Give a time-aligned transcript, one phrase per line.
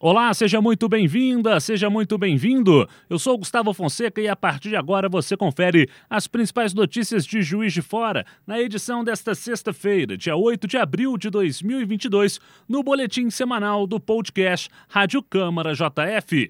[0.00, 2.88] Olá, seja muito bem-vinda, seja muito bem-vindo.
[3.10, 7.42] Eu sou Gustavo Fonseca e a partir de agora você confere as principais notícias de
[7.42, 13.28] Juiz de Fora na edição desta sexta-feira, dia 8 de abril de 2022, no boletim
[13.28, 16.48] semanal do podcast Rádio Câmara JF.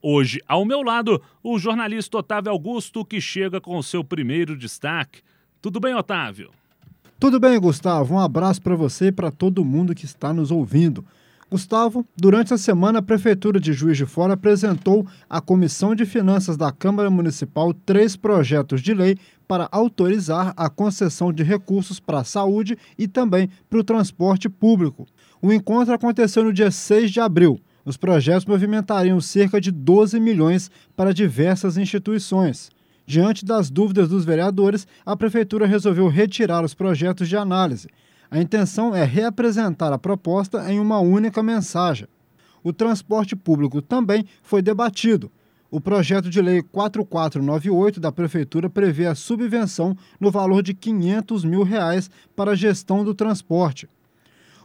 [0.00, 5.20] Hoje, ao meu lado, o jornalista Otávio Augusto, que chega com o seu primeiro destaque.
[5.60, 6.50] Tudo bem, Otávio?
[7.18, 8.14] Tudo bem, Gustavo.
[8.14, 11.04] Um abraço para você e para todo mundo que está nos ouvindo.
[11.48, 16.56] Gustavo, durante a semana, a Prefeitura de Juiz de Fora apresentou à Comissão de Finanças
[16.56, 19.16] da Câmara Municipal três projetos de lei
[19.46, 25.06] para autorizar a concessão de recursos para a saúde e também para o transporte público.
[25.40, 27.60] O encontro aconteceu no dia 6 de abril.
[27.84, 32.70] Os projetos movimentariam cerca de 12 milhões para diversas instituições.
[33.06, 37.88] Diante das dúvidas dos vereadores, a Prefeitura resolveu retirar os projetos de análise.
[38.28, 42.08] A intenção é reapresentar a proposta em uma única mensagem.
[42.64, 45.30] O transporte público também foi debatido.
[45.70, 51.62] O projeto de lei 4498 da Prefeitura prevê a subvenção no valor de 500 mil
[51.62, 53.88] reais para a gestão do transporte.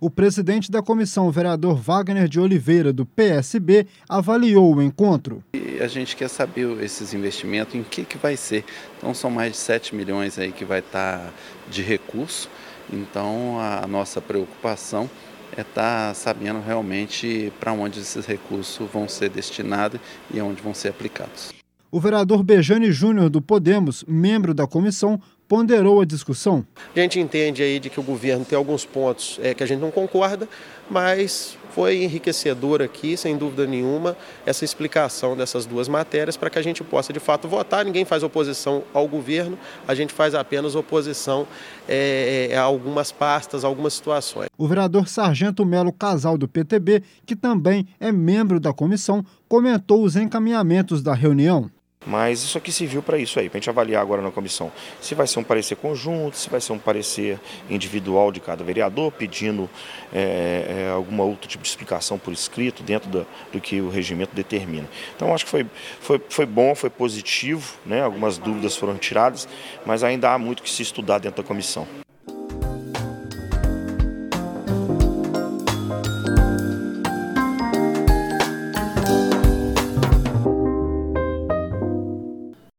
[0.00, 5.42] O presidente da comissão, o vereador Wagner de Oliveira, do PSB, avaliou o encontro.
[5.52, 8.64] E a gente quer saber esses investimentos, em que, que vai ser.
[8.96, 11.32] Então são mais de 7 milhões aí que vai estar tá
[11.68, 12.48] de recurso.
[12.92, 15.10] Então a nossa preocupação
[15.56, 20.00] é estar tá sabendo realmente para onde esses recursos vão ser destinados
[20.32, 21.52] e onde vão ser aplicados.
[21.90, 26.64] O vereador Bejane Júnior do Podemos, membro da comissão, ponderou a discussão.
[26.94, 29.80] A gente entende aí de que o governo tem alguns pontos é, que a gente
[29.80, 30.46] não concorda,
[30.90, 36.62] mas foi enriquecedor aqui, sem dúvida nenhuma, essa explicação dessas duas matérias para que a
[36.62, 37.84] gente possa de fato votar.
[37.84, 41.46] Ninguém faz oposição ao governo, a gente faz apenas oposição
[41.88, 44.48] é, a algumas pastas, a algumas situações.
[44.58, 50.16] O vereador Sargento Melo Casal do PTB, que também é membro da comissão, comentou os
[50.16, 51.70] encaminhamentos da reunião.
[52.08, 55.14] Mas isso aqui serviu para isso aí, para a gente avaliar agora na comissão se
[55.14, 57.38] vai ser um parecer conjunto, se vai ser um parecer
[57.68, 59.68] individual de cada vereador, pedindo
[60.10, 64.34] é, é, alguma outro tipo de explicação por escrito dentro da, do que o regimento
[64.34, 64.88] determina.
[65.14, 65.66] Então acho que foi,
[66.00, 68.02] foi, foi bom, foi positivo, né?
[68.02, 69.46] algumas dúvidas foram tiradas,
[69.84, 71.86] mas ainda há muito que se estudar dentro da comissão.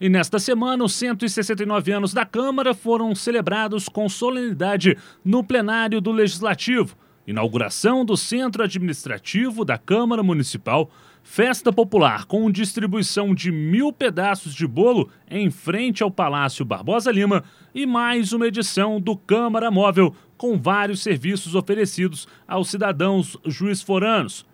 [0.00, 6.10] E nesta semana, os 169 anos da Câmara foram celebrados com solenidade no plenário do
[6.10, 6.96] Legislativo.
[7.26, 10.90] Inauguração do Centro Administrativo da Câmara Municipal,
[11.22, 17.44] festa popular com distribuição de mil pedaços de bolo em frente ao Palácio Barbosa Lima
[17.74, 24.46] e mais uma edição do Câmara Móvel com vários serviços oferecidos aos cidadãos juiz-foranos.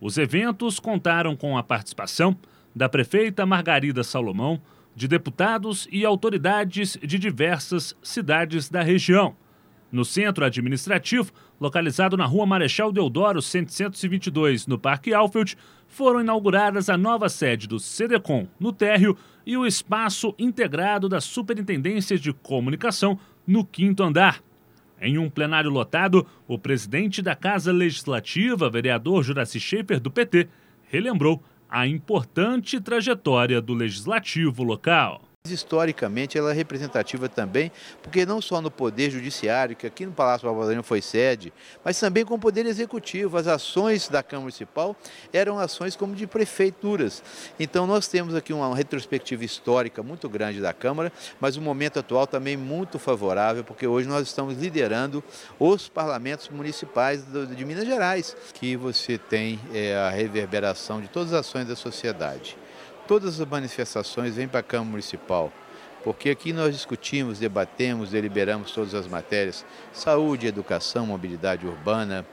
[0.00, 2.34] Os eventos contaram com a participação
[2.74, 4.60] da prefeita Margarida Salomão,
[4.94, 9.36] de deputados e autoridades de diversas cidades da região.
[9.90, 15.56] No centro administrativo, localizado na rua Marechal Deodoro 722, no Parque Alfield,
[15.86, 19.16] foram inauguradas a nova sede do CDCOM no térreo
[19.46, 24.42] e o espaço integrado da Superintendência de Comunicação no quinto andar.
[25.00, 30.48] Em um plenário lotado, o presidente da Casa Legislativa, vereador Juraci Schaefer, do PT,
[30.90, 31.42] relembrou
[31.74, 35.22] a importante trajetória do legislativo local.
[35.46, 37.70] Historicamente, ela é representativa também,
[38.02, 41.52] porque não só no Poder Judiciário, que aqui no Palácio Barbalino foi sede,
[41.84, 43.36] mas também com o Poder Executivo.
[43.36, 44.96] As ações da Câmara Municipal
[45.34, 47.22] eram ações como de prefeituras.
[47.60, 52.26] Então, nós temos aqui uma retrospectiva histórica muito grande da Câmara, mas o momento atual
[52.26, 55.22] também muito favorável, porque hoje nós estamos liderando
[55.60, 57.22] os parlamentos municipais
[57.54, 62.63] de Minas Gerais, que você tem é, a reverberação de todas as ações da sociedade.
[63.06, 65.52] Todas as manifestações vêm para a Câmara Municipal,
[66.04, 72.26] porque aqui nós discutimos, debatemos, deliberamos todas as matérias, saúde, educação, mobilidade urbana,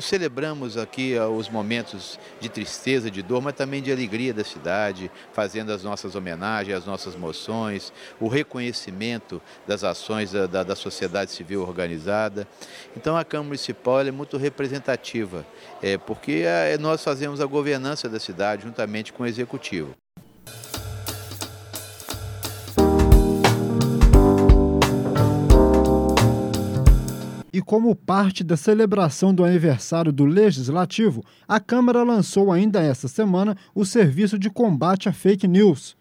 [0.00, 5.10] celebramos aqui ah, os momentos de tristeza, de dor, mas também de alegria da cidade,
[5.32, 11.30] fazendo as nossas homenagens, as nossas moções, o reconhecimento das ações da, da, da sociedade
[11.30, 12.48] civil organizada.
[12.96, 15.46] Então a Câmara Municipal é muito representativa,
[15.82, 20.01] é, porque é, nós fazemos a governança da cidade juntamente com o Executivo.
[27.52, 33.56] E como parte da celebração do aniversário do Legislativo, a Câmara lançou ainda esta semana
[33.74, 35.94] o Serviço de Combate a Fake News.